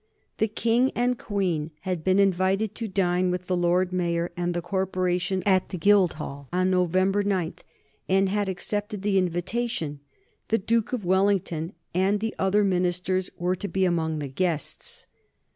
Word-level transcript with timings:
The 0.39 0.47
King 0.47 0.91
and 0.95 1.19
Queen 1.19 1.69
had 1.81 2.03
been 2.03 2.17
invited 2.17 2.73
to 2.73 2.87
dine 2.87 3.29
with 3.29 3.45
the 3.45 3.55
Lord 3.55 3.93
Mayor 3.93 4.31
and 4.35 4.55
the 4.55 4.61
Corporation 4.63 5.43
at 5.45 5.69
the 5.69 5.77
Guildhall 5.77 6.49
on 6.51 6.71
November 6.71 7.21
9, 7.21 7.53
and 8.09 8.27
had 8.27 8.49
accepted 8.49 9.03
the 9.03 9.19
invitation. 9.19 9.99
The 10.47 10.57
Duke 10.57 10.91
of 10.91 11.05
Wellington 11.05 11.73
and 11.93 12.19
the 12.19 12.33
other 12.39 12.63
ministers 12.63 13.29
were 13.37 13.55
to 13.57 13.67
be 13.67 13.85
among 13.85 14.17
the 14.17 14.27
guests. 14.27 15.05